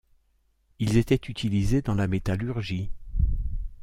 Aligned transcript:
Ils 0.79 0.97
étaient 0.97 1.21
utilisés 1.29 1.83
dans 1.83 1.93
la 1.93 2.07
métallurgie. 2.07 2.89